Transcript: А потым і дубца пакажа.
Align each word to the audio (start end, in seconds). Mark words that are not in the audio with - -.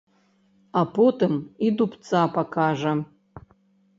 А 0.79 0.81
потым 0.95 1.33
і 1.67 1.69
дубца 1.81 2.21
пакажа. 2.37 2.93